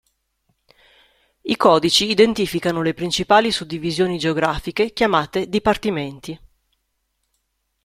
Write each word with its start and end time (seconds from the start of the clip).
I 1.41 1.55
codici 1.57 2.09
identificano 2.09 2.81
le 2.81 2.95
principali 2.95 3.51
suddivisioni 3.51 4.17
geografiche 4.17 4.93
chiamate 4.93 5.47
Dipartimenti. 5.47 6.39